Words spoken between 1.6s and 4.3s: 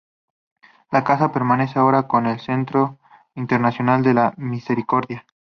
ahora como el "Centro Internacional de